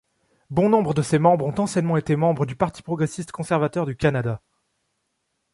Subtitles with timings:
[0.49, 4.41] Bon nombre de ses membres ont anciennement été membres du Parti progressiste-conservateur du Canada.